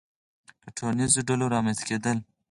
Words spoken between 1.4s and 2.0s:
رامنځته